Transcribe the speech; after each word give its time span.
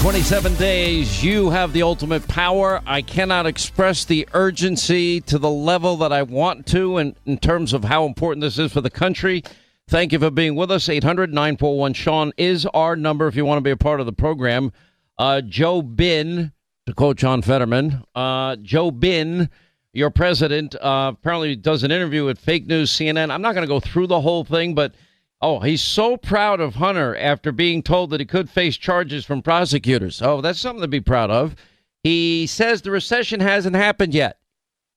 At 0.00 0.04
27 0.04 0.54
days, 0.54 1.22
you 1.22 1.50
have 1.50 1.74
the 1.74 1.82
ultimate 1.82 2.26
power. 2.26 2.80
I 2.86 3.02
cannot 3.02 3.44
express 3.44 4.06
the 4.06 4.26
urgency 4.32 5.20
to 5.20 5.38
the 5.38 5.50
level 5.50 5.98
that 5.98 6.10
I 6.10 6.22
want 6.22 6.66
to 6.68 6.96
in, 6.96 7.14
in 7.26 7.36
terms 7.36 7.74
of 7.74 7.84
how 7.84 8.06
important 8.06 8.40
this 8.40 8.58
is 8.58 8.72
for 8.72 8.80
the 8.80 8.88
country. 8.88 9.42
Thank 9.88 10.12
you 10.12 10.18
for 10.18 10.30
being 10.30 10.56
with 10.56 10.70
us. 10.70 10.88
800 10.88 11.34
941 11.34 11.92
Sean 11.92 12.32
is 12.38 12.64
our 12.72 12.96
number 12.96 13.26
if 13.26 13.36
you 13.36 13.44
want 13.44 13.58
to 13.58 13.62
be 13.62 13.72
a 13.72 13.76
part 13.76 14.00
of 14.00 14.06
the 14.06 14.12
program. 14.14 14.72
Uh, 15.18 15.42
Joe 15.42 15.82
Bin, 15.82 16.52
to 16.86 16.94
quote 16.94 17.18
John 17.18 17.42
Fetterman, 17.42 18.02
uh, 18.14 18.56
Joe 18.56 18.90
Bin, 18.90 19.50
your 19.92 20.08
president, 20.08 20.76
uh, 20.76 21.12
apparently 21.12 21.56
does 21.56 21.82
an 21.82 21.90
interview 21.90 22.24
with 22.24 22.38
Fake 22.38 22.66
News 22.66 22.90
CNN. 22.90 23.30
I'm 23.30 23.42
not 23.42 23.54
going 23.54 23.68
to 23.68 23.72
go 23.72 23.80
through 23.80 24.06
the 24.06 24.22
whole 24.22 24.44
thing, 24.44 24.74
but 24.74 24.94
Oh, 25.42 25.60
he's 25.60 25.82
so 25.82 26.18
proud 26.18 26.60
of 26.60 26.74
Hunter 26.74 27.16
after 27.16 27.50
being 27.50 27.82
told 27.82 28.10
that 28.10 28.20
he 28.20 28.26
could 28.26 28.50
face 28.50 28.76
charges 28.76 29.24
from 29.24 29.40
prosecutors. 29.40 30.20
Oh, 30.20 30.42
that's 30.42 30.60
something 30.60 30.82
to 30.82 30.88
be 30.88 31.00
proud 31.00 31.30
of. 31.30 31.56
He 32.02 32.46
says 32.46 32.82
the 32.82 32.90
recession 32.90 33.40
hasn't 33.40 33.76
happened 33.76 34.14
yet. 34.14 34.38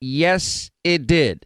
Yes, 0.02 0.70
it 0.84 1.08
did. 1.08 1.45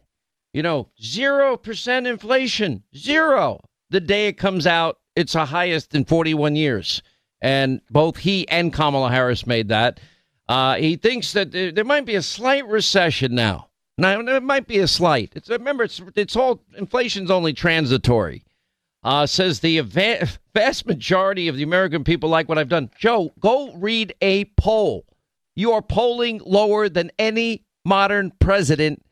You 0.52 0.64
know, 0.64 0.90
0% 1.00 2.08
inflation, 2.08 2.84
zero. 2.96 3.60
The 3.92 4.00
day 4.00 4.28
it 4.30 4.40
comes 4.40 4.66
out, 4.66 4.98
it's 5.16 5.34
the 5.34 5.46
highest 5.46 5.94
in 5.94 6.06
41 6.06 6.56
years. 6.56 7.04
And 7.40 7.82
both 7.92 8.18
he 8.18 8.48
and 8.50 8.74
Kamala 8.74 9.12
Harris 9.12 9.46
made 9.46 9.68
that. 9.68 10.00
Uh, 10.50 10.76
he 10.76 10.96
thinks 10.96 11.34
that 11.34 11.52
there 11.52 11.86
might 11.86 12.06
be 12.06 12.16
a 12.16 12.22
slight 12.24 12.66
recession 12.68 13.36
now. 13.36 13.68
Now, 14.00 14.20
it 14.20 14.44
might 14.44 14.68
be 14.68 14.80
a 14.80 14.88
slight. 14.88 15.34
It's, 15.36 15.50
remember, 15.50 15.84
it's, 15.84 16.02
it's 16.16 16.36
all, 16.36 16.64
inflation's 16.76 17.30
only 17.30 17.54
transitory 17.54 18.44
uh, 19.08 19.26
says 19.26 19.62
the 19.62 19.80
vast 19.80 20.86
majority 20.86 21.48
of 21.48 21.56
the 21.56 21.64
American 21.64 22.04
people 22.04 22.28
like 22.28 22.50
what 22.50 22.58
I've 22.58 22.68
done. 22.68 22.92
Joe, 23.00 23.32
go 23.40 23.74
read 23.76 24.14
a 24.22 24.44
poll. 24.58 25.06
You 25.56 25.72
are 25.72 25.82
polling 25.82 26.42
lower 26.46 26.90
than 26.90 27.12
any 27.18 27.64
modern 27.86 28.34
president, 28.42 29.06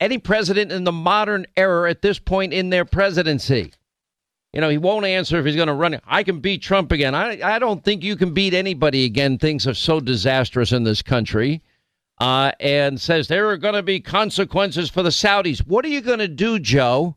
any 0.00 0.16
president 0.16 0.72
in 0.72 0.84
the 0.84 0.92
modern 0.92 1.44
era 1.54 1.90
at 1.90 2.00
this 2.00 2.18
point 2.18 2.54
in 2.54 2.70
their 2.70 2.86
presidency. 2.86 3.74
You 4.54 4.62
know, 4.62 4.70
he 4.70 4.78
won't 4.78 5.04
answer 5.04 5.38
if 5.38 5.44
he's 5.44 5.54
going 5.54 5.68
to 5.68 5.74
run. 5.74 6.00
I 6.06 6.22
can 6.22 6.40
beat 6.40 6.62
Trump 6.62 6.90
again. 6.90 7.14
I, 7.14 7.56
I 7.56 7.58
don't 7.58 7.84
think 7.84 8.02
you 8.02 8.16
can 8.16 8.32
beat 8.32 8.54
anybody 8.54 9.04
again. 9.04 9.36
Things 9.36 9.66
are 9.66 9.74
so 9.74 10.00
disastrous 10.00 10.72
in 10.72 10.84
this 10.84 11.02
country. 11.02 11.62
Uh, 12.16 12.52
and 12.58 12.98
says 12.98 13.28
there 13.28 13.50
are 13.50 13.58
going 13.58 13.74
to 13.74 13.82
be 13.82 14.00
consequences 14.00 14.88
for 14.88 15.02
the 15.02 15.10
Saudis. 15.10 15.58
What 15.58 15.84
are 15.84 15.88
you 15.88 16.00
going 16.00 16.20
to 16.20 16.28
do, 16.28 16.58
Joe? 16.58 17.16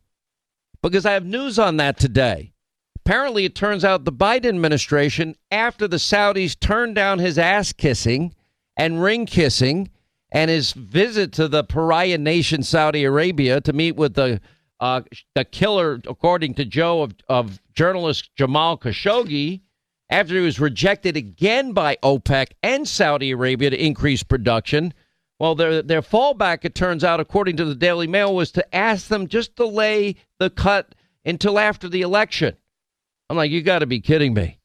Because 0.89 1.05
I 1.05 1.13
have 1.13 1.25
news 1.25 1.59
on 1.59 1.77
that 1.77 1.97
today. 1.97 2.53
Apparently, 2.97 3.45
it 3.45 3.55
turns 3.55 3.85
out 3.85 4.03
the 4.03 4.11
Biden 4.11 4.49
administration, 4.49 5.35
after 5.49 5.87
the 5.87 5.97
Saudis 5.97 6.59
turned 6.59 6.95
down 6.95 7.19
his 7.19 7.37
ass 7.37 7.71
kissing 7.71 8.33
and 8.75 9.01
ring 9.01 9.25
kissing 9.25 9.89
and 10.31 10.51
his 10.51 10.73
visit 10.73 11.31
to 11.33 11.47
the 11.47 11.63
pariah 11.63 12.17
nation 12.17 12.63
Saudi 12.63 13.05
Arabia 13.05 13.61
to 13.61 13.73
meet 13.73 13.95
with 13.95 14.15
the 14.15 14.41
uh, 14.79 15.01
the 15.33 15.43
killer, 15.43 15.99
according 16.07 16.53
to 16.53 16.65
Joe, 16.65 17.01
of, 17.01 17.15
of 17.27 17.59
journalist 17.73 18.29
Jamal 18.35 18.77
Khashoggi, 18.77 19.61
after 20.09 20.35
he 20.35 20.41
was 20.41 20.59
rejected 20.59 21.17
again 21.17 21.73
by 21.73 21.97
OPEC 22.03 22.51
and 22.61 22.87
Saudi 22.87 23.31
Arabia 23.31 23.71
to 23.71 23.83
increase 23.83 24.21
production. 24.21 24.93
Well, 25.39 25.55
their 25.55 25.81
their 25.81 26.01
fallback, 26.01 26.65
it 26.65 26.75
turns 26.75 27.03
out, 27.03 27.19
according 27.19 27.57
to 27.57 27.65
the 27.65 27.75
Daily 27.75 28.07
Mail, 28.07 28.35
was 28.35 28.51
to 28.51 28.75
ask 28.75 29.07
them 29.07 29.27
just 29.27 29.55
delay 29.55 30.15
the 30.39 30.49
cut 30.49 30.95
until 31.25 31.59
after 31.59 31.89
the 31.89 32.01
election. 32.01 32.55
I'm 33.29 33.37
like, 33.37 33.51
you 33.51 33.61
got 33.61 33.79
to 33.79 33.85
be 33.85 33.99
kidding 33.99 34.33
me. 34.33 34.59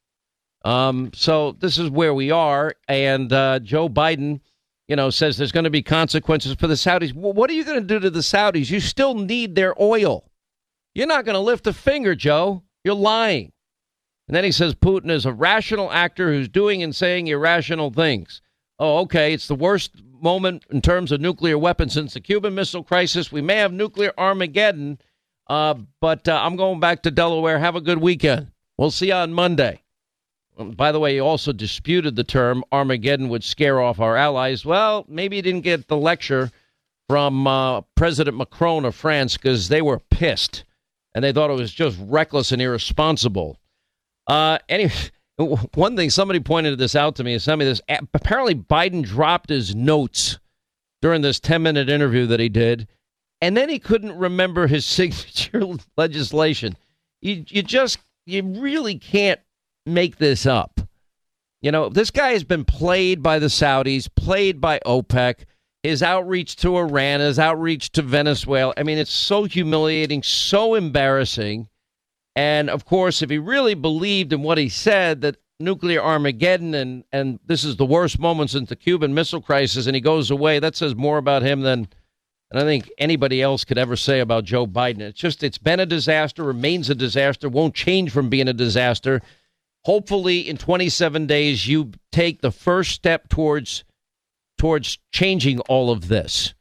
Um, 0.65 1.11
so 1.15 1.53
this 1.59 1.79
is 1.79 1.91
where 1.91 2.15
we 2.15 2.31
are, 2.31 2.75
and 2.87 3.33
uh, 3.33 3.59
Joe 3.59 3.89
Biden, 3.89 4.41
you 4.87 4.95
know, 4.95 5.11
says 5.11 5.37
there's 5.37 5.51
going 5.51 5.65
to 5.65 5.71
be 5.71 5.83
consequences 5.83 6.55
for 6.55 6.69
the 6.69 6.75
Saudis. 6.75 7.13
Well, 7.13 7.33
what 7.33 7.51
are 7.51 7.55
you 7.55 7.65
going 7.65 7.81
to 7.81 7.87
do 7.87 7.99
to 7.99 8.11
the 8.11 8.21
Saudis? 8.21 8.71
You 8.71 8.79
still 8.79 9.15
need 9.15 9.57
their 9.57 9.75
oil. 9.83 10.31
You're 10.95 11.09
not 11.09 11.25
going 11.25 11.35
to 11.35 11.41
lift 11.41 11.67
a 11.67 11.73
finger, 11.73 12.15
Joe. 12.15 12.63
You're 12.85 12.95
lying. 12.95 13.53
And 14.29 14.37
then 14.37 14.45
he 14.45 14.53
says 14.53 14.75
Putin 14.75 15.11
is 15.11 15.27
a 15.27 15.33
rational 15.33 15.91
actor 15.91 16.33
who's 16.33 16.49
doing 16.49 16.83
and 16.83 16.95
saying 16.95 17.27
irrational 17.27 17.91
things. 17.91 18.41
Oh, 18.79 18.99
okay. 19.01 19.33
It's 19.33 19.49
the 19.49 19.55
worst 19.55 20.03
moment 20.21 20.65
in 20.71 20.81
terms 20.81 21.13
of 21.13 21.21
nuclear 21.21 21.59
weapons 21.59 21.95
since 21.95 22.15
the 22.15 22.21
Cuban 22.21 22.55
Missile 22.55 22.85
Crisis. 22.85 23.33
We 23.33 23.43
may 23.43 23.57
have 23.57 23.73
nuclear 23.73 24.13
Armageddon, 24.17 24.99
uh, 25.53 25.75
but 26.01 26.27
uh, 26.27 26.41
I'm 26.43 26.57
going 26.57 26.81
back 26.81 27.03
to 27.03 27.11
Delaware. 27.11 27.59
Have 27.59 27.77
a 27.77 27.83
good 27.83 27.99
weekend. 27.99 28.49
We'll 28.79 28.91
see 28.91 29.09
you 29.09 29.13
on 29.13 29.35
Monday. 29.35 29.83
Um, 30.57 30.71
by 30.71 30.93
the 30.93 30.99
way, 30.99 31.13
he 31.13 31.21
also 31.21 31.53
disputed 31.53 32.17
the 32.17 32.25
term 32.25 32.65
Armageddon 32.73 33.29
would 33.29 33.45
scare 33.45 33.79
off 33.79 34.01
our 34.01 34.17
allies. 34.17 34.65
Well, 34.65 35.05
maybe 35.09 35.37
he 35.37 35.43
didn't 35.43 35.61
get 35.61 35.89
the 35.89 35.97
lecture 35.99 36.51
from 37.07 37.47
uh, 37.47 37.83
President 37.97 38.35
Macron 38.35 38.87
of 38.87 38.95
France 38.95 39.37
because 39.37 39.69
they 39.69 39.83
were 39.83 39.99
pissed 39.99 40.65
and 41.15 41.23
they 41.23 41.33
thought 41.33 41.51
it 41.51 41.55
was 41.55 41.75
just 41.75 41.99
reckless 42.01 42.51
and 42.51 42.63
irresponsible. 42.63 43.59
Uh, 44.27 44.57
anyway. 44.71 44.93
One 45.75 45.97
thing 45.97 46.09
somebody 46.09 46.41
pointed 46.41 46.79
this 46.79 46.95
out 46.97 47.17
to 47.17 47.25
me 47.25 47.33
and 47.35 47.43
sent 47.43 47.59
me 47.59 47.65
this. 47.67 47.81
Apparently, 47.89 48.55
Biden 48.55 49.03
dropped 49.03 49.51
his 49.51 49.75
notes 49.75 50.39
during 51.01 51.21
this 51.21 51.41
10 51.41 51.63
minute 51.63 51.91
interview 51.91 52.27
that 52.27 52.41
he 52.41 52.49
did, 52.49 52.87
and 53.43 53.57
then 53.57 53.69
he 53.69 53.81
couldn't 53.81 54.17
remember 54.17 54.69
his 54.69 54.87
signature 54.87 55.65
legislation. 55.99 56.77
You, 57.21 57.45
you 57.49 57.63
just, 57.63 57.99
you 58.25 58.43
really 58.43 58.99
can't 58.99 59.41
make 59.85 60.17
this 60.17 60.47
up. 60.47 60.81
You 61.61 61.71
know, 61.71 61.89
this 61.89 62.11
guy 62.11 62.33
has 62.33 62.45
been 62.45 62.65
played 62.65 63.23
by 63.23 63.39
the 63.39 63.47
Saudis, 63.47 64.09
played 64.15 64.61
by 64.61 64.81
OPEC, 64.87 65.45
his 65.83 66.03
outreach 66.03 66.57
to 66.57 66.77
Iran, 66.77 67.21
his 67.21 67.39
outreach 67.39 67.91
to 67.93 68.03
Venezuela. 68.03 68.73
I 68.77 68.85
mean, 68.85 68.99
it's 68.99 69.13
so 69.13 69.45
humiliating, 69.45 70.23
so 70.23 70.75
embarrassing. 70.75 71.69
And 72.35 72.71
of 72.71 72.85
course, 72.85 73.23
if 73.23 73.31
he 73.31 73.39
really 73.39 73.75
believed 73.75 74.33
in 74.33 74.43
what 74.43 74.59
he 74.59 74.69
said, 74.69 75.21
that 75.21 75.37
nuclear 75.61 76.03
Armageddon 76.03 76.75
and, 76.75 77.05
and 77.13 77.39
this 77.47 77.65
is 77.65 77.77
the 77.77 77.87
worst 77.87 78.19
moment 78.19 78.51
since 78.51 78.69
the 78.69 78.77
Cuban 78.77 79.15
Missile 79.15 79.41
Crisis, 79.41 79.87
and 79.87 79.95
he 79.95 80.01
goes 80.01 80.31
away, 80.31 80.59
that 80.59 80.77
says 80.77 80.97
more 80.97 81.19
about 81.19 81.43
him 81.43 81.61
than, 81.61 81.89
I 82.59 82.65
think 82.65 82.91
anybody 82.99 83.41
else 83.41 83.65
could 83.65 83.79
ever 83.79 83.97
say 83.97 84.21
about 84.21 84.45
Joe 84.45 84.67
Biden. 84.67 85.01
It's 85.01 85.19
just, 85.19 85.43
it's 85.43 85.59
been 85.59 85.81
a 85.81 85.87
disaster, 85.87 86.45
remains 86.45 86.91
a 86.91 86.95
disaster, 86.95 87.49
won't 87.49 87.75
change 87.75 88.11
from 88.11 88.29
being 88.29 88.49
a 88.49 88.53
disaster. 88.53 89.23
Hopefully, 89.85 90.41
in 90.41 90.59
27 90.59 91.27
days, 91.27 91.67
you 91.67 91.93
take 92.11 92.41
the 92.41 92.51
first 92.51 92.93
step 92.93 93.29
towards 93.29 93.85
towards 94.59 94.99
changing 95.11 95.59
all 95.61 95.91
of 95.91 96.07
this. 96.07 96.55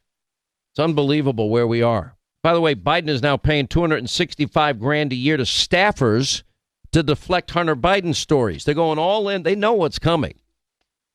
It's 0.72 0.80
unbelievable 0.80 1.50
where 1.50 1.68
we 1.68 1.82
are. 1.82 2.16
By 2.42 2.54
the 2.54 2.60
way, 2.60 2.74
Biden 2.74 3.08
is 3.08 3.22
now 3.22 3.36
paying 3.36 3.68
265 3.68 4.80
grand 4.80 5.12
a 5.12 5.16
year 5.16 5.36
to 5.36 5.44
staffers 5.44 6.42
to 6.90 7.02
deflect 7.02 7.52
Hunter 7.52 7.76
Biden 7.76 8.14
stories. 8.14 8.64
They're 8.64 8.74
going 8.74 8.98
all 8.98 9.28
in. 9.28 9.44
They 9.44 9.54
know 9.54 9.74
what's 9.74 10.00
coming. 10.00 10.34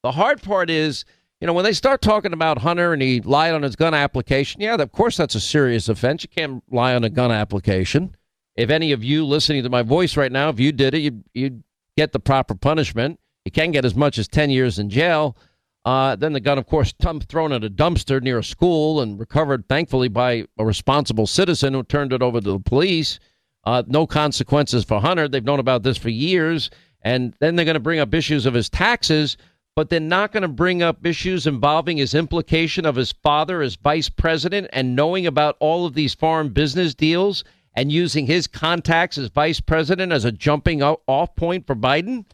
The 0.04 0.14
hard 0.14 0.42
part 0.42 0.70
is, 0.70 1.04
you 1.40 1.48
know, 1.48 1.54
when 1.54 1.64
they 1.64 1.74
start 1.74 2.02
talking 2.02 2.34
about 2.34 2.60
Hunter 2.60 2.94
and 2.94 3.02
he 3.02 3.22
lied 3.22 3.54
on 3.54 3.62
his 3.62 3.76
gun 3.76 3.94
application, 3.94 4.62
yeah, 4.62 4.76
of 4.76 4.92
course 4.92 5.18
that's 5.18 5.36
a 5.36 5.40
serious 5.40 5.88
offense. 5.88 6.24
You 6.24 6.30
can't 6.30 6.64
lie 6.72 6.96
on 6.96 7.04
a 7.04 7.10
gun 7.10 7.32
application. 7.32 8.16
If 8.56 8.72
any 8.72 8.92
of 8.92 9.04
you 9.04 9.26
listening 9.26 9.64
to 9.64 9.70
my 9.70 9.84
voice 9.84 10.18
right 10.18 10.32
now, 10.32 10.50
if 10.50 10.60
you 10.60 10.72
did 10.72 10.96
it, 10.96 11.00
you 11.00 11.24
you'd 11.34 11.64
get 11.96 12.12
the 12.12 12.20
proper 12.20 12.56
punishment. 12.56 13.20
You 13.46 13.52
can 13.52 13.72
get 13.72 13.86
as 13.86 13.96
much 13.96 14.18
as 14.18 14.28
10 14.28 14.50
years 14.50 14.80
in 14.80 14.90
jail. 14.90 15.38
Uh, 15.86 16.16
then 16.16 16.34
the 16.34 16.40
gun, 16.40 16.58
of 16.58 16.66
course, 16.66 16.94
thrown 17.30 17.52
in 17.54 17.64
a 17.64 17.70
dumpster 17.70 18.22
near 18.22 18.40
a 18.40 18.44
school 18.44 19.00
and 19.00 19.18
recovered, 19.20 19.70
thankfully, 19.70 20.10
by 20.10 20.46
a 20.58 20.66
responsible 20.66 21.26
citizen 21.26 21.74
who 21.74 21.82
turned 21.84 22.12
it 22.12 22.22
over 22.22 22.42
to 22.42 22.52
the 22.52 22.60
police. 22.60 23.20
Uh, 23.64 23.84
no 23.88 24.06
consequences 24.06 24.84
for 24.84 25.00
Hunter. 25.00 25.28
They've 25.28 25.44
known 25.44 25.60
about 25.60 25.84
this 25.84 25.98
for 25.98 26.10
years. 26.10 26.70
And 27.04 27.34
then 27.40 27.56
they're 27.56 27.64
going 27.66 27.76
to 27.76 27.80
bring 27.80 28.00
up 28.00 28.14
issues 28.14 28.46
of 28.46 28.54
his 28.54 28.70
taxes, 28.70 29.38
but 29.78 29.92
they're 29.92 30.00
not 30.00 30.32
going 30.32 30.42
to 30.42 30.48
bring 30.48 30.82
up 30.82 31.06
issues 31.06 31.46
involving 31.46 31.98
his 31.98 32.16
implication 32.16 32.84
of 32.84 32.96
his 32.96 33.12
father 33.12 33.62
as 33.62 33.76
vice 33.76 34.10
president 34.10 34.68
and 34.74 34.96
knowing 34.96 35.28
about 35.28 35.56
all 35.60 35.86
of 35.86 35.94
these 35.94 36.16
foreign 36.16 36.50
business 36.50 36.96
deals 36.96 37.44
and 37.76 37.92
using 37.92 38.26
his 38.26 38.48
contacts 38.48 39.20
as 39.20 39.28
vice 39.28 39.60
president 39.60 40.12
as 40.12 40.26
a 40.26 40.32
jumping 40.32 40.82
off 40.82 41.36
point 41.36 41.68
for 41.68 41.76
Biden. 41.76 42.26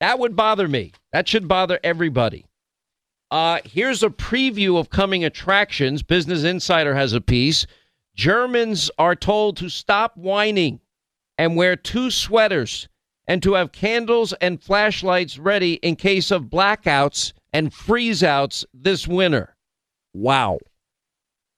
That 0.00 0.18
would 0.18 0.34
bother 0.34 0.66
me. 0.66 0.90
That 1.12 1.28
should 1.28 1.46
bother 1.46 1.78
everybody. 1.84 2.44
Uh, 3.30 3.60
here's 3.64 4.02
a 4.02 4.10
preview 4.10 4.76
of 4.76 4.90
coming 4.90 5.24
attractions. 5.24 6.02
Business 6.02 6.42
Insider 6.42 6.96
has 6.96 7.12
a 7.12 7.20
piece. 7.20 7.68
Germans 8.16 8.90
are 8.98 9.14
told 9.14 9.56
to 9.58 9.68
stop 9.68 10.16
whining 10.16 10.80
and 11.38 11.54
wear 11.54 11.76
two 11.76 12.10
sweaters 12.10 12.88
and 13.30 13.44
to 13.44 13.54
have 13.54 13.70
candles 13.70 14.32
and 14.40 14.60
flashlights 14.60 15.38
ready 15.38 15.74
in 15.74 15.94
case 15.94 16.32
of 16.32 16.46
blackouts 16.46 17.32
and 17.52 17.70
freezeouts 17.70 18.64
this 18.74 19.06
winter. 19.06 19.54
Wow. 20.12 20.58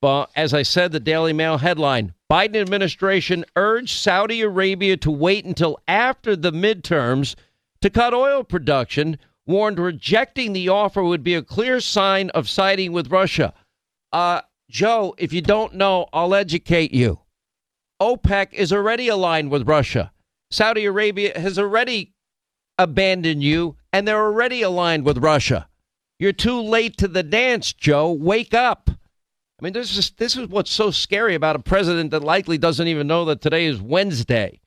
But 0.03 0.29
as 0.37 0.53
I 0.53 0.65
said, 0.65 0.93
the 0.93 1.01
Daily 1.01 1.33
Mail 1.33 1.57
headline 1.57 2.13
Biden 2.31 2.57
administration 2.57 3.47
urged 3.57 3.97
Saudi 3.97 4.43
Arabia 4.43 4.99
to 4.99 5.11
wait 5.11 5.47
until 5.47 5.79
after 5.89 6.37
the 6.37 6.53
midterms 6.53 7.37
to 7.81 7.89
cut 7.89 8.13
oil 8.13 8.45
production, 8.45 9.19
warned 9.47 9.79
rejecting 9.79 10.53
the 10.53 10.69
offer 10.69 11.03
would 11.03 11.25
be 11.25 11.35
a 11.35 11.41
clear 11.41 11.81
sign 11.81 12.29
of 12.31 12.51
siding 12.51 12.93
with 12.93 13.11
Russia. 13.11 13.55
Uh, 14.13 14.43
Joe, 14.69 15.15
if 15.17 15.33
you 15.33 15.41
don't 15.41 15.77
know, 15.77 16.07
I'll 16.13 16.35
educate 16.35 16.93
you. 16.93 17.21
OPEC 17.99 18.53
is 18.53 18.75
already 18.75 19.09
aligned 19.09 19.51
with 19.51 19.67
Russia. 19.67 20.13
Saudi 20.53 20.85
Arabia 20.85 21.39
has 21.39 21.59
already 21.59 22.15
abandoned 22.79 23.43
you, 23.43 23.77
and 23.93 24.07
they're 24.07 24.23
already 24.23 24.63
aligned 24.63 25.05
with 25.05 25.19
Russia. 25.19 25.69
You're 26.19 26.33
too 26.33 26.61
late 26.61 26.97
to 26.99 27.09
the 27.09 27.23
dance, 27.23 27.73
Joe. 27.73 28.13
Wake 28.13 28.55
up. 28.55 28.91
I 28.91 29.65
mean, 29.65 29.73
this 29.73 29.97
is 29.97 30.11
this 30.11 30.37
is 30.37 30.49
what's 30.49 30.71
so 30.71 30.91
scary 30.91 31.35
about 31.35 31.57
a 31.57 31.61
president 31.61 32.11
that 32.11 32.23
likely 32.23 32.59
doesn't 32.59 32.87
even 32.87 33.07
know 33.07 33.25
that 33.27 33.41
today 33.41 33.67
is 33.67 33.81
Wednesday. 33.81 34.61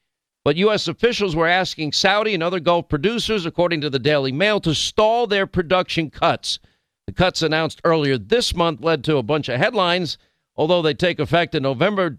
But 0.43 0.57
U.S. 0.57 0.87
officials 0.87 1.35
were 1.35 1.47
asking 1.47 1.91
Saudi 1.91 2.33
and 2.33 2.43
other 2.43 2.59
Gulf 2.59 2.87
producers, 2.87 3.45
according 3.45 3.81
to 3.81 3.89
the 3.89 3.99
Daily 3.99 4.31
Mail, 4.31 4.59
to 4.61 4.73
stall 4.73 5.27
their 5.27 5.47
production 5.47 6.09
cuts. 6.09 6.59
The 7.07 7.13
cuts 7.13 7.41
announced 7.41 7.81
earlier 7.83 8.17
this 8.17 8.55
month 8.55 8.81
led 8.81 9.03
to 9.03 9.17
a 9.17 9.23
bunch 9.23 9.49
of 9.49 9.59
headlines. 9.59 10.17
Although 10.55 10.81
they 10.81 10.93
take 10.93 11.19
effect 11.19 11.53
in 11.53 11.63
November, 11.63 12.17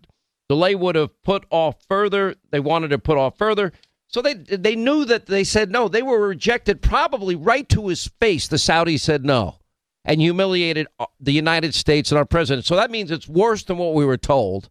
delay 0.48 0.74
would 0.74 0.94
have 0.94 1.22
put 1.22 1.44
off 1.50 1.76
further. 1.88 2.34
They 2.50 2.60
wanted 2.60 2.88
to 2.88 2.98
put 2.98 3.18
off 3.18 3.38
further. 3.38 3.72
So 4.08 4.22
they 4.22 4.34
they 4.34 4.76
knew 4.76 5.04
that 5.04 5.26
they 5.26 5.44
said 5.44 5.70
no. 5.70 5.88
They 5.88 6.02
were 6.02 6.28
rejected 6.28 6.80
probably 6.80 7.34
right 7.34 7.68
to 7.70 7.88
his 7.88 8.06
face. 8.20 8.48
The 8.48 8.56
Saudis 8.56 9.00
said 9.00 9.24
no 9.24 9.58
and 10.06 10.20
humiliated 10.20 10.86
uh, 10.98 11.06
the 11.20 11.32
United 11.32 11.74
States 11.74 12.10
and 12.10 12.18
our 12.18 12.24
president. 12.24 12.64
So 12.64 12.76
that 12.76 12.90
means 12.90 13.10
it's 13.10 13.28
worse 13.28 13.64
than 13.64 13.76
what 13.76 13.94
we 13.94 14.04
were 14.04 14.16
told. 14.16 14.70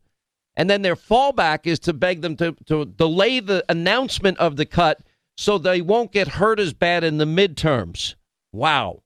And 0.56 0.70
then 0.70 0.82
their 0.82 0.96
fallback 0.96 1.68
is 1.68 1.80
to 1.80 1.94
beg 1.94 2.22
them 2.22 2.38
to, 2.38 2.54
to 2.68 2.86
delay 2.86 3.42
the 3.42 3.64
announcement 3.68 4.38
of 4.38 4.56
the 4.56 4.66
cut 4.66 5.02
so 5.38 5.58
they 5.58 5.82
won't 5.82 6.14
get 6.14 6.30
hurt 6.30 6.62
as 6.62 6.74
bad 6.74 7.04
in 7.04 7.18
the 7.18 7.26
midterms. 7.26 8.16
Wow. 8.54 9.04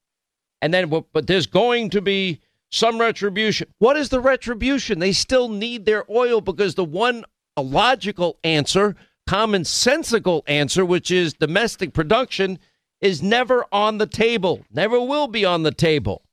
And 0.61 0.71
then, 0.71 0.89
but 1.11 1.25
there's 1.25 1.47
going 1.47 1.89
to 1.89 2.01
be 2.01 2.41
some 2.71 2.99
retribution. 2.99 3.67
What 3.79 3.97
is 3.97 4.09
the 4.09 4.19
retribution? 4.19 4.99
They 4.99 5.11
still 5.11 5.49
need 5.49 5.85
their 5.85 6.05
oil 6.11 6.41
because 6.41 6.75
the 6.75 6.85
one 6.85 7.25
logical 7.57 8.37
answer, 8.43 8.95
commonsensical 9.27 10.43
answer, 10.47 10.85
which 10.85 11.11
is 11.11 11.33
domestic 11.33 11.93
production, 11.93 12.59
is 13.01 13.21
never 13.21 13.65
on 13.71 13.97
the 13.97 14.07
table, 14.07 14.65
never 14.71 14.99
will 14.99 15.27
be 15.27 15.45
on 15.45 15.63
the 15.63 15.71
table. 15.71 16.23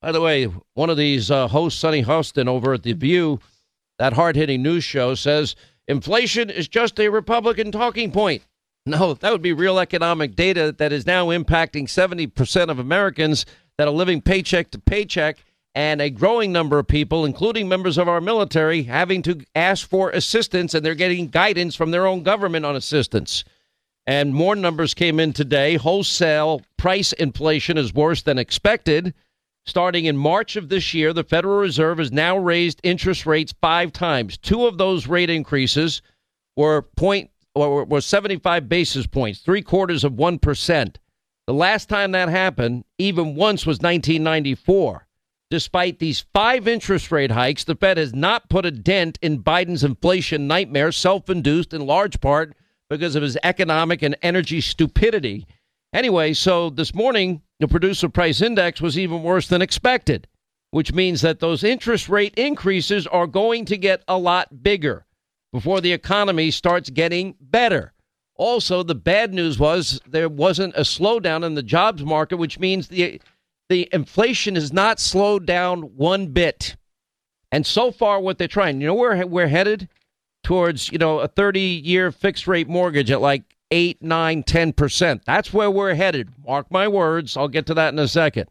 By 0.00 0.12
the 0.12 0.20
way, 0.20 0.44
one 0.74 0.90
of 0.90 0.96
these 0.96 1.30
uh, 1.30 1.48
hosts, 1.48 1.78
Sunny 1.78 2.02
Hostin, 2.02 2.48
over 2.48 2.74
at 2.74 2.82
The 2.82 2.92
View, 2.92 3.38
that 3.98 4.14
hard 4.14 4.34
hitting 4.34 4.62
news 4.62 4.82
show, 4.82 5.14
says 5.14 5.54
inflation 5.86 6.50
is 6.50 6.66
just 6.66 6.98
a 6.98 7.08
Republican 7.08 7.70
talking 7.70 8.10
point. 8.10 8.42
No, 8.84 9.14
that 9.14 9.30
would 9.30 9.42
be 9.42 9.52
real 9.52 9.78
economic 9.78 10.34
data 10.34 10.74
that 10.78 10.92
is 10.92 11.06
now 11.06 11.26
impacting 11.26 11.84
70% 11.84 12.68
of 12.68 12.80
Americans 12.80 13.46
that 13.78 13.86
are 13.86 13.92
living 13.92 14.20
paycheck 14.20 14.72
to 14.72 14.78
paycheck, 14.80 15.38
and 15.74 16.02
a 16.02 16.10
growing 16.10 16.52
number 16.52 16.78
of 16.78 16.86
people, 16.86 17.24
including 17.24 17.68
members 17.68 17.96
of 17.96 18.08
our 18.08 18.20
military, 18.20 18.82
having 18.82 19.22
to 19.22 19.40
ask 19.54 19.88
for 19.88 20.10
assistance, 20.10 20.74
and 20.74 20.84
they're 20.84 20.94
getting 20.94 21.28
guidance 21.28 21.74
from 21.74 21.90
their 21.90 22.06
own 22.06 22.22
government 22.22 22.66
on 22.66 22.76
assistance. 22.76 23.44
And 24.06 24.34
more 24.34 24.56
numbers 24.56 24.94
came 24.94 25.20
in 25.20 25.32
today. 25.32 25.76
Wholesale 25.76 26.62
price 26.76 27.12
inflation 27.12 27.78
is 27.78 27.94
worse 27.94 28.22
than 28.22 28.38
expected. 28.38 29.14
Starting 29.64 30.06
in 30.06 30.16
March 30.16 30.56
of 30.56 30.68
this 30.68 30.92
year, 30.92 31.12
the 31.12 31.22
Federal 31.22 31.58
Reserve 31.58 31.98
has 31.98 32.10
now 32.10 32.36
raised 32.36 32.80
interest 32.82 33.26
rates 33.26 33.54
five 33.60 33.92
times. 33.92 34.36
Two 34.36 34.66
of 34.66 34.76
those 34.76 35.06
rate 35.06 35.30
increases 35.30 36.02
were 36.56 36.82
point 36.82 37.30
or 37.54 37.84
were 37.84 38.00
75 38.00 38.68
basis 38.68 39.06
points, 39.06 39.40
three 39.40 39.62
quarters 39.62 40.04
of 40.04 40.14
one 40.14 40.38
percent. 40.38 40.98
The 41.46 41.54
last 41.54 41.88
time 41.88 42.12
that 42.12 42.28
happened, 42.28 42.84
even 42.98 43.34
once, 43.34 43.64
was 43.64 43.78
1994. 43.78 45.06
Despite 45.52 45.98
these 45.98 46.24
five 46.32 46.66
interest 46.66 47.12
rate 47.12 47.30
hikes, 47.30 47.62
the 47.62 47.74
Fed 47.74 47.98
has 47.98 48.14
not 48.14 48.48
put 48.48 48.64
a 48.64 48.70
dent 48.70 49.18
in 49.20 49.42
Biden's 49.42 49.84
inflation 49.84 50.46
nightmare, 50.46 50.90
self 50.90 51.28
induced 51.28 51.74
in 51.74 51.84
large 51.84 52.22
part 52.22 52.56
because 52.88 53.16
of 53.16 53.22
his 53.22 53.36
economic 53.42 54.00
and 54.00 54.16
energy 54.22 54.62
stupidity. 54.62 55.46
Anyway, 55.92 56.32
so 56.32 56.70
this 56.70 56.94
morning, 56.94 57.42
the 57.60 57.68
producer 57.68 58.08
price 58.08 58.40
index 58.40 58.80
was 58.80 58.98
even 58.98 59.22
worse 59.22 59.46
than 59.46 59.60
expected, 59.60 60.26
which 60.70 60.94
means 60.94 61.20
that 61.20 61.40
those 61.40 61.62
interest 61.62 62.08
rate 62.08 62.32
increases 62.38 63.06
are 63.06 63.26
going 63.26 63.66
to 63.66 63.76
get 63.76 64.02
a 64.08 64.16
lot 64.16 64.62
bigger 64.62 65.04
before 65.52 65.82
the 65.82 65.92
economy 65.92 66.50
starts 66.50 66.88
getting 66.88 67.34
better. 67.38 67.92
Also, 68.36 68.82
the 68.82 68.94
bad 68.94 69.34
news 69.34 69.58
was 69.58 70.00
there 70.08 70.30
wasn't 70.30 70.74
a 70.76 70.80
slowdown 70.80 71.44
in 71.44 71.56
the 71.56 71.62
jobs 71.62 72.02
market, 72.02 72.38
which 72.38 72.58
means 72.58 72.88
the 72.88 73.20
the 73.72 73.88
inflation 73.92 74.54
has 74.54 74.72
not 74.72 75.00
slowed 75.00 75.46
down 75.46 75.82
one 75.96 76.28
bit. 76.28 76.76
And 77.50 77.66
so 77.66 77.90
far, 77.90 78.20
what 78.20 78.38
they're 78.38 78.48
trying, 78.48 78.80
you 78.80 78.86
know 78.86 78.94
where 78.94 79.26
we're 79.26 79.48
headed? 79.48 79.88
towards, 80.42 80.90
you 80.90 80.98
know, 80.98 81.20
a 81.20 81.28
30 81.28 81.60
year 81.60 82.10
fixed 82.10 82.46
rate 82.46 82.68
mortgage 82.68 83.10
at 83.10 83.20
like 83.20 83.42
8, 83.70 84.02
9, 84.02 84.42
10%. 84.42 85.24
That's 85.24 85.52
where 85.52 85.70
we're 85.70 85.94
headed. 85.94 86.30
Mark 86.46 86.70
my 86.70 86.88
words. 86.88 87.36
I'll 87.36 87.48
get 87.48 87.66
to 87.66 87.74
that 87.74 87.92
in 87.92 87.98
a 87.98 88.08
second. 88.08 88.48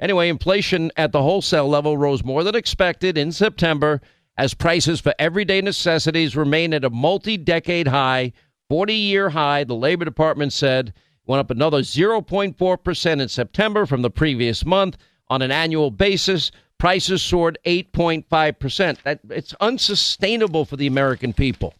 Anyway, 0.00 0.28
inflation 0.28 0.90
at 0.96 1.12
the 1.12 1.22
wholesale 1.22 1.68
level 1.68 1.96
rose 1.96 2.24
more 2.24 2.42
than 2.42 2.54
expected 2.54 3.18
in 3.18 3.30
September 3.32 4.00
as 4.36 4.54
prices 4.54 5.00
for 5.00 5.14
everyday 5.18 5.60
necessities 5.60 6.36
remain 6.36 6.72
at 6.72 6.84
a 6.84 6.90
multi 6.90 7.36
decade 7.36 7.86
high, 7.86 8.32
40 8.68 8.94
year 8.94 9.28
high, 9.28 9.64
the 9.64 9.74
Labor 9.74 10.04
Department 10.04 10.52
said. 10.52 10.94
Went 11.26 11.40
up 11.40 11.50
another 11.50 11.82
0.4% 11.82 13.20
in 13.20 13.28
September 13.28 13.86
from 13.86 14.02
the 14.02 14.10
previous 14.10 14.64
month 14.64 14.96
on 15.28 15.42
an 15.42 15.50
annual 15.50 15.90
basis. 15.90 16.50
Prices 16.78 17.22
soared 17.22 17.58
8.5%. 17.64 19.02
That 19.02 19.20
it's 19.30 19.54
unsustainable 19.60 20.64
for 20.64 20.76
the 20.76 20.88
American 20.88 21.32
people. 21.32 21.74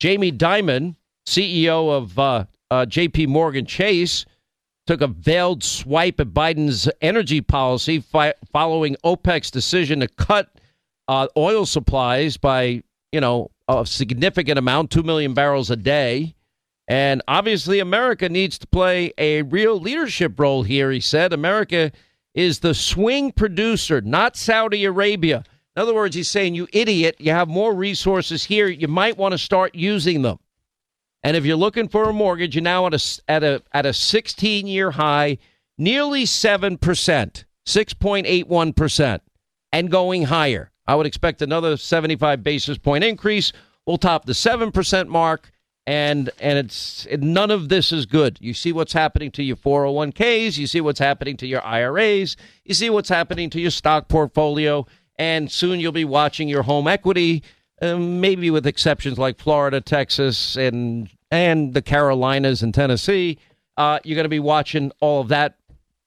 Jamie 0.00 0.32
Dimon, 0.32 0.96
CEO 1.26 1.90
of 1.90 2.18
uh, 2.18 2.44
uh, 2.70 2.86
J.P. 2.86 3.26
Morgan 3.26 3.64
Chase, 3.64 4.26
took 4.86 5.00
a 5.00 5.06
veiled 5.06 5.62
swipe 5.62 6.20
at 6.20 6.28
Biden's 6.28 6.90
energy 7.00 7.40
policy 7.40 8.00
fi- 8.00 8.34
following 8.52 8.96
OPEC's 9.04 9.50
decision 9.50 10.00
to 10.00 10.08
cut 10.08 10.50
uh, 11.08 11.28
oil 11.36 11.64
supplies 11.64 12.36
by, 12.36 12.82
you 13.12 13.20
know, 13.20 13.50
a 13.68 13.86
significant 13.86 14.58
amount, 14.58 14.90
2 14.90 15.02
million 15.02 15.32
barrels 15.32 15.70
a 15.70 15.76
day. 15.76 16.34
And 16.86 17.22
obviously, 17.26 17.78
America 17.78 18.28
needs 18.28 18.58
to 18.58 18.66
play 18.66 19.12
a 19.16 19.40
real 19.42 19.80
leadership 19.80 20.38
role 20.38 20.62
here, 20.62 20.90
he 20.90 21.00
said. 21.00 21.32
America 21.32 21.92
is 22.34 22.58
the 22.58 22.74
swing 22.74 23.32
producer, 23.32 24.00
not 24.00 24.36
Saudi 24.36 24.84
Arabia. 24.84 25.44
In 25.76 25.82
other 25.82 25.94
words, 25.94 26.14
he's 26.14 26.30
saying, 26.30 26.54
you 26.54 26.68
idiot, 26.72 27.16
you 27.18 27.32
have 27.32 27.48
more 27.48 27.74
resources 27.74 28.44
here. 28.44 28.68
You 28.68 28.86
might 28.88 29.16
want 29.16 29.32
to 29.32 29.38
start 29.38 29.74
using 29.74 30.22
them. 30.22 30.38
And 31.22 31.36
if 31.36 31.44
you're 31.46 31.56
looking 31.56 31.88
for 31.88 32.10
a 32.10 32.12
mortgage, 32.12 32.54
you're 32.54 32.62
now 32.62 32.86
at 32.86 32.94
a, 32.94 33.02
at 33.28 33.42
a, 33.42 33.62
at 33.72 33.86
a 33.86 33.94
16 33.94 34.66
year 34.66 34.90
high, 34.90 35.38
nearly 35.78 36.24
7%, 36.24 36.78
6.81%, 36.78 39.20
and 39.72 39.90
going 39.90 40.24
higher. 40.24 40.70
I 40.86 40.96
would 40.96 41.06
expect 41.06 41.40
another 41.40 41.78
75 41.78 42.42
basis 42.42 42.76
point 42.76 43.04
increase. 43.04 43.54
We'll 43.86 43.96
top 43.96 44.26
the 44.26 44.34
7% 44.34 45.08
mark 45.08 45.50
and 45.86 46.30
and 46.38 46.58
it's 46.58 47.06
none 47.18 47.50
of 47.50 47.68
this 47.68 47.92
is 47.92 48.06
good. 48.06 48.38
You 48.40 48.54
see 48.54 48.72
what's 48.72 48.92
happening 48.92 49.30
to 49.32 49.42
your 49.42 49.56
401ks, 49.56 50.56
you 50.56 50.66
see 50.66 50.80
what's 50.80 50.98
happening 50.98 51.36
to 51.38 51.46
your 51.46 51.64
IRAs, 51.64 52.36
you 52.64 52.74
see 52.74 52.90
what's 52.90 53.08
happening 53.08 53.50
to 53.50 53.60
your 53.60 53.70
stock 53.70 54.08
portfolio, 54.08 54.86
and 55.18 55.50
soon 55.50 55.80
you'll 55.80 55.92
be 55.92 56.04
watching 56.04 56.48
your 56.48 56.62
home 56.62 56.88
equity, 56.88 57.42
uh, 57.82 57.96
maybe 57.96 58.50
with 58.50 58.66
exceptions 58.66 59.18
like 59.18 59.38
Florida, 59.38 59.80
Texas, 59.80 60.56
and 60.56 61.10
and 61.30 61.74
the 61.74 61.82
Carolinas 61.82 62.62
and 62.62 62.72
Tennessee. 62.72 63.38
Uh, 63.76 63.98
you're 64.04 64.16
going 64.16 64.24
to 64.24 64.28
be 64.30 64.38
watching 64.38 64.92
all 65.00 65.20
of 65.20 65.28
that, 65.28 65.58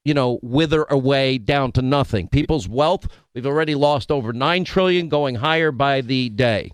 you 0.05 0.13
know, 0.13 0.39
wither 0.41 0.83
away 0.89 1.37
down 1.37 1.71
to 1.73 1.81
nothing. 1.81 2.29
People's 2.29 2.67
wealth, 2.67 3.07
we've 3.35 3.45
already 3.45 3.75
lost 3.75 4.09
over 4.09 4.31
nine 4.31 4.63
trillion, 4.63 5.09
going 5.09 5.35
higher 5.35 5.71
by 5.71 6.01
the 6.01 6.29
day. 6.29 6.71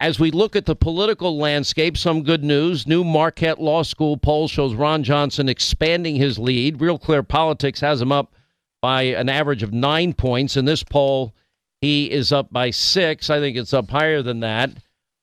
As 0.00 0.18
we 0.18 0.30
look 0.30 0.56
at 0.56 0.64
the 0.64 0.74
political 0.74 1.36
landscape, 1.36 1.98
some 1.98 2.22
good 2.22 2.42
news. 2.42 2.86
New 2.86 3.04
Marquette 3.04 3.60
Law 3.60 3.82
School 3.82 4.16
poll 4.16 4.48
shows 4.48 4.74
Ron 4.74 5.02
Johnson 5.02 5.46
expanding 5.46 6.16
his 6.16 6.38
lead. 6.38 6.80
Real 6.80 6.98
Clear 6.98 7.22
Politics 7.22 7.80
has 7.80 8.00
him 8.00 8.10
up 8.10 8.32
by 8.80 9.02
an 9.02 9.28
average 9.28 9.62
of 9.62 9.74
nine 9.74 10.14
points. 10.14 10.56
In 10.56 10.64
this 10.64 10.82
poll, 10.82 11.34
he 11.82 12.10
is 12.10 12.32
up 12.32 12.50
by 12.50 12.70
six. 12.70 13.28
I 13.28 13.40
think 13.40 13.58
it's 13.58 13.74
up 13.74 13.90
higher 13.90 14.22
than 14.22 14.40
that. 14.40 14.70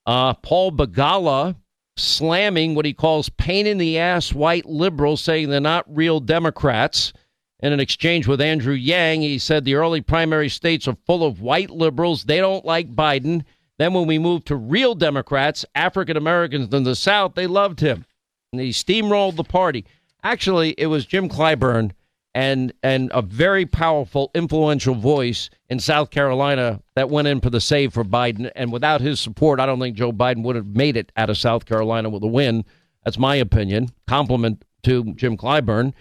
Uh, 0.06 0.36
Paul 0.36 0.72
Begala 0.72 1.56
slamming 1.98 2.76
what 2.76 2.86
he 2.86 2.94
calls 2.94 3.30
pain 3.30 3.66
in 3.66 3.80
the 3.80 3.98
ass 3.98 4.32
white 4.32 4.68
liberals, 4.68 5.24
saying 5.24 5.50
they're 5.50 5.60
not 5.60 5.86
real 5.88 6.20
Democrats. 6.20 7.14
In 7.62 7.74
an 7.74 7.80
exchange 7.80 8.28
with 8.28 8.40
Andrew 8.40 8.76
Yang, 8.76 9.22
he 9.22 9.40
said 9.40 9.66
the 9.66 9.74
early 9.74 10.02
primary 10.02 10.50
states 10.50 10.88
are 10.88 10.98
full 11.08 11.26
of 11.26 11.42
white 11.42 11.72
liberals. 11.72 12.26
They 12.26 12.38
don't 12.38 12.64
like 12.64 12.96
Biden. 12.96 13.44
Then, 13.78 13.94
when 13.94 14.08
we 14.08 14.18
moved 14.18 14.48
to 14.48 14.56
real 14.56 14.96
Democrats, 14.96 15.66
African 15.76 16.18
Americans 16.18 16.74
in 16.74 16.84
the 16.84 16.96
South, 16.96 17.36
they 17.36 17.48
loved 17.48 17.80
him. 17.80 18.06
And 18.52 18.62
he 18.62 18.70
steamrolled 18.70 19.36
the 19.36 19.44
party. 19.44 19.86
Actually, 20.24 20.72
it 20.78 20.88
was 20.88 21.06
Jim 21.06 21.30
Clyburn 21.30 21.92
and 22.38 22.72
and 22.84 23.10
a 23.14 23.22
very 23.24 23.66
powerful, 23.66 24.30
influential 24.36 24.94
voice 24.94 25.50
in 25.70 25.80
South 25.80 26.12
Carolina 26.12 26.82
that 26.96 27.10
went 27.10 27.28
in 27.28 27.42
for 27.42 27.50
the 27.50 27.60
save 27.60 27.94
for 27.94 28.04
Biden. 28.04 28.52
And 28.56 28.72
without 28.72 29.02
his 29.02 29.20
support, 29.20 29.60
I 29.60 29.66
don't 29.66 29.80
think 29.80 29.98
Joe 29.98 30.12
Biden 30.12 30.44
would 30.44 30.56
have 30.56 30.68
made 30.68 30.98
it 30.98 31.12
out 31.18 31.32
of 31.32 31.38
South 31.38 31.66
Carolina 31.66 32.10
with 32.10 32.24
a 32.24 32.28
win. 32.28 32.64
That's 33.04 33.18
my 33.18 33.36
opinion. 33.36 33.90
Compliment 34.08 34.64
to 34.84 35.16
Jim 35.16 35.36
Clyburn. 35.36 35.94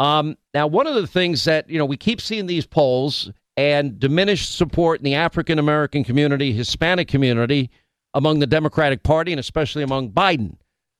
Um, 0.00 0.36
now, 0.52 0.66
one 0.66 0.86
of 0.86 0.96
the 0.96 1.06
things 1.06 1.44
that 1.44 1.70
you 1.70 1.78
know 1.78 1.84
we 1.84 1.96
keep 1.96 2.20
seeing 2.20 2.46
these 2.46 2.66
polls, 2.66 3.30
and 3.58 3.98
diminished 3.98 4.56
support 4.56 5.00
in 5.00 5.04
the 5.04 5.16
African 5.16 5.58
American 5.58 6.04
community, 6.04 6.52
Hispanic 6.52 7.08
community, 7.08 7.70
among 8.14 8.38
the 8.38 8.46
Democratic 8.46 9.02
Party, 9.02 9.32
and 9.32 9.40
especially 9.40 9.82
among 9.82 10.12
Biden. 10.12 10.58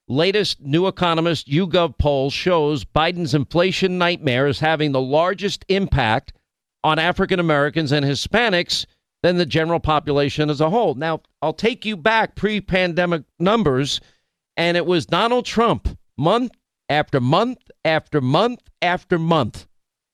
Latest 0.09 0.61
New 0.61 0.88
Economist 0.88 1.47
YouGov 1.47 1.99
poll 1.99 2.31
shows 2.31 2.85
Biden's 2.85 3.33
inflation 3.33 3.97
nightmare 3.97 4.49
is 4.49 4.59
having 4.59 4.91
the 4.91 5.00
largest 5.00 5.65
impact 5.69 6.33
on 6.83 6.99
African 6.99 7.38
Americans 7.38 7.93
and 7.93 8.05
Hispanics 8.05 8.87
than 9.23 9.37
the 9.37 9.47
general 9.47 9.79
population 9.79 10.50
as 10.50 10.61
a 10.61 10.71
whole. 10.71 10.97
Now, 10.97 11.21
I'll 11.41 11.53
take 11.53 11.85
you 11.85 11.97
back 11.97 12.35
pre 12.35 12.61
pandemic 12.61 13.23
numbers, 13.38 14.00
and 14.57 14.77
it 14.77 14.85
was 14.85 15.07
Donald 15.07 15.45
Trump 15.45 15.97
month 16.17 16.50
after 16.88 17.21
month 17.21 17.59
after 17.85 18.21
month 18.21 18.62
after 18.83 19.17
month 19.17 19.68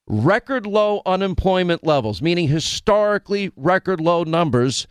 record 0.07 0.67
low 0.67 1.03
unemployment 1.07 1.85
levels, 1.85 2.21
meaning 2.21 2.49
historically 2.49 3.51
record 3.57 4.01
low 4.01 4.25
numbers 4.25 4.87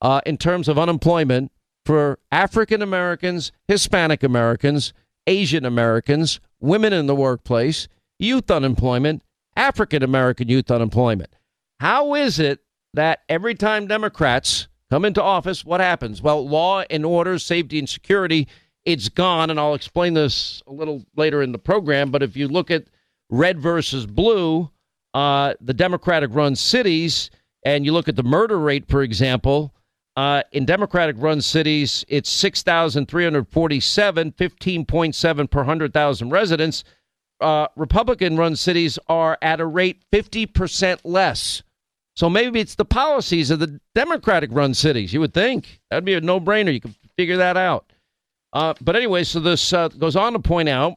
uh, 0.00 0.20
in 0.26 0.36
terms 0.36 0.68
of 0.68 0.78
unemployment 0.78 1.52
for 1.84 2.18
African 2.30 2.82
Americans, 2.82 3.52
Hispanic 3.66 4.22
Americans, 4.22 4.92
Asian 5.26 5.64
Americans, 5.64 6.40
women 6.60 6.92
in 6.92 7.06
the 7.06 7.14
workplace, 7.14 7.88
youth 8.18 8.50
unemployment, 8.50 9.22
African 9.56 10.02
American 10.02 10.48
youth 10.48 10.70
unemployment. 10.70 11.34
How 11.80 12.14
is 12.14 12.38
it 12.38 12.60
that 12.94 13.20
every 13.28 13.54
time 13.54 13.86
Democrats 13.86 14.68
come 14.90 15.04
into 15.04 15.22
office, 15.22 15.64
what 15.64 15.80
happens? 15.80 16.22
Well, 16.22 16.46
law 16.48 16.82
and 16.90 17.04
order, 17.04 17.38
safety 17.38 17.78
and 17.78 17.88
security, 17.88 18.48
it's 18.84 19.08
gone. 19.08 19.50
And 19.50 19.60
I'll 19.60 19.74
explain 19.74 20.14
this 20.14 20.62
a 20.66 20.72
little 20.72 21.04
later 21.16 21.42
in 21.42 21.52
the 21.52 21.58
program. 21.58 22.10
But 22.10 22.22
if 22.22 22.36
you 22.36 22.48
look 22.48 22.70
at 22.70 22.84
red 23.30 23.60
versus 23.60 24.06
blue, 24.06 24.70
uh, 25.14 25.54
the 25.60 25.74
Democratic 25.74 26.30
run 26.32 26.56
cities, 26.56 27.30
and 27.64 27.84
you 27.84 27.92
look 27.92 28.08
at 28.08 28.16
the 28.16 28.22
murder 28.22 28.58
rate, 28.58 28.88
for 28.88 29.02
example, 29.02 29.74
uh, 30.16 30.42
in 30.52 30.64
Democratic 30.64 31.16
run 31.18 31.40
cities, 31.40 32.04
it's 32.08 32.30
6,347, 32.30 34.32
15.7 34.32 35.50
per 35.50 35.60
100,000 35.60 36.30
residents. 36.30 36.84
Uh, 37.40 37.68
Republican 37.76 38.36
run 38.36 38.56
cities 38.56 38.98
are 39.08 39.38
at 39.42 39.60
a 39.60 39.66
rate 39.66 40.02
50% 40.12 40.98
less. 41.04 41.62
So 42.16 42.28
maybe 42.28 42.58
it's 42.58 42.74
the 42.74 42.84
policies 42.84 43.52
of 43.52 43.60
the 43.60 43.80
Democratic 43.94 44.50
run 44.52 44.74
cities. 44.74 45.12
You 45.12 45.20
would 45.20 45.32
think 45.32 45.80
that'd 45.88 46.04
be 46.04 46.14
a 46.14 46.20
no 46.20 46.40
brainer. 46.40 46.74
You 46.74 46.80
could 46.80 46.96
figure 47.16 47.36
that 47.36 47.56
out. 47.56 47.92
Uh, 48.52 48.74
but 48.80 48.96
anyway, 48.96 49.22
so 49.22 49.38
this 49.38 49.72
uh, 49.72 49.86
goes 49.86 50.16
on 50.16 50.32
to 50.32 50.40
point 50.40 50.68
out 50.68 50.96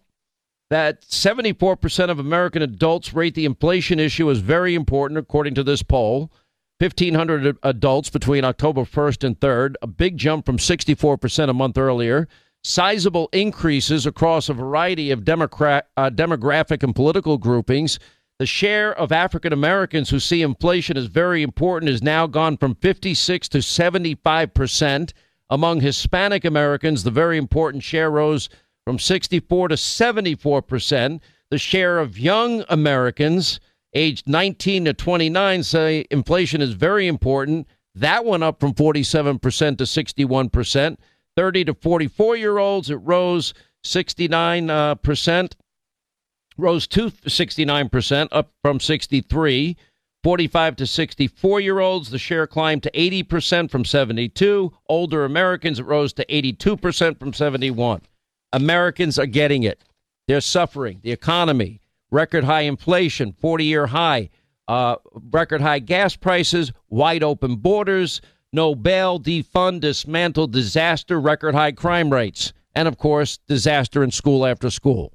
that 0.72 1.02
74% 1.02 2.10
of 2.10 2.18
American 2.18 2.62
adults 2.62 3.14
rate 3.14 3.36
the 3.36 3.44
inflation 3.44 4.00
issue 4.00 4.32
as 4.32 4.38
very 4.38 4.74
important, 4.74 5.18
according 5.18 5.54
to 5.56 5.64
this 5.64 5.84
poll. 5.84 6.32
1,500 6.80 7.58
adults 7.62 8.10
between 8.10 8.46
October 8.46 8.84
1st 8.84 9.26
and 9.26 9.40
3rd, 9.42 9.76
a 9.82 9.88
big 9.88 10.18
jump 10.18 10.46
from 10.46 10.58
64% 10.58 11.50
a 11.50 11.54
month 11.54 11.78
earlier. 11.78 12.26
Sizable 12.64 13.28
increases 13.34 14.06
across 14.06 14.48
a 14.48 14.54
variety 14.54 15.12
of 15.12 15.26
Democrat, 15.26 15.90
uh, 15.98 16.10
demographic 16.10 16.84
and 16.84 16.96
political 16.96 17.38
groupings. 17.38 18.00
The 18.40 18.46
share 18.46 18.98
of 18.98 19.12
African 19.12 19.52
Americans 19.52 20.10
who 20.10 20.22
see 20.22 20.42
inflation 20.42 20.96
as 20.96 21.08
very 21.08 21.44
important 21.44 21.92
has 21.92 22.02
now 22.02 22.28
gone 22.28 22.56
from 22.56 22.76
56 22.76 23.50
to 23.50 23.62
75 23.62 24.54
percent. 24.54 25.14
Among 25.50 25.82
Hispanic 25.82 26.46
Americans, 26.46 27.04
the 27.04 27.12
very 27.12 27.38
important 27.38 27.84
share 27.84 28.10
rose 28.10 28.48
from 28.86 29.00
64 29.00 29.70
to 29.70 29.78
74 29.78 30.62
percent. 30.62 31.22
The 31.50 31.58
share 31.58 32.00
of 32.00 32.18
young 32.18 32.64
Americans 32.70 33.60
aged 33.94 34.28
19 34.28 34.86
to 34.86 34.94
29 34.94 35.64
say 35.64 36.06
inflation 36.10 36.62
is 36.62 36.74
very 36.74 37.08
important. 37.08 37.68
That 37.94 38.24
went 38.26 38.44
up 38.44 38.60
from 38.60 38.74
47 38.74 39.40
percent 39.40 39.78
to 39.80 39.86
61 39.86 40.50
percent. 40.50 41.00
30 41.38 41.66
to 41.66 41.74
44 41.74 42.36
year 42.36 42.58
olds, 42.58 42.90
it 42.90 42.96
rose 42.96 43.54
69 43.84 44.70
uh, 44.70 44.96
percent, 44.96 45.56
rose 46.58 46.88
to 46.88 47.12
69 47.28 47.90
percent, 47.90 48.30
up 48.32 48.52
from 48.62 48.80
63. 48.80 49.78
45 50.24 50.76
to 50.76 50.86
64 50.86 51.60
year 51.62 51.80
olds, 51.80 52.12
the 52.12 52.20
share 52.20 52.46
climbed 52.46 52.84
to 52.84 52.92
80% 52.92 53.72
from 53.72 53.84
72. 53.84 54.72
Older 54.88 55.26
Americans, 55.26 55.80
it 55.80 55.86
rose 55.86 56.14
to 56.14 56.26
82% 56.26 57.20
from 57.20 57.34
71. 57.34 58.02
Americans 58.54 59.18
are 59.18 59.26
getting 59.26 59.64
it. 59.64 59.84
They're 60.28 60.42
suffering. 60.42 61.00
The 61.04 61.12
economy, 61.12 61.82
record 62.12 62.44
high 62.44 62.62
inflation, 62.62 63.34
40 63.34 63.66
year 63.66 63.88
high, 63.88 64.30
uh, 64.68 64.96
record 65.32 65.62
high 65.62 65.80
gas 65.80 66.16
prices, 66.16 66.72
wide 66.90 67.24
open 67.24 67.58
borders, 67.58 68.22
no 68.54 68.76
bail, 68.76 69.20
defund, 69.20 69.82
dismantle, 69.82 70.48
disaster, 70.48 71.20
record 71.20 71.56
high 71.56 71.72
crime 71.72 72.12
rates, 72.12 72.54
and 72.76 72.88
of 72.88 72.98
course, 72.98 73.38
disaster 73.48 74.04
in 74.04 74.12
school 74.12 74.46
after 74.46 74.70
school. 74.70 75.14